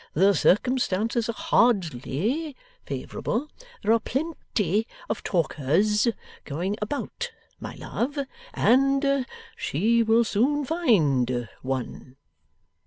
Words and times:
The 0.15 0.33
circumstances 0.33 1.29
are 1.29 1.33
hardly 1.33 2.55
favourable. 2.87 3.49
There 3.83 3.93
are 3.93 3.99
plenty 3.99 4.87
of 5.07 5.21
talkers 5.21 6.07
going 6.43 6.75
about, 6.81 7.29
my 7.59 7.75
love, 7.75 8.17
and 8.55 9.27
she 9.55 10.01
will 10.01 10.23
soon 10.23 10.65
find 10.65 11.47
one. 11.61 12.15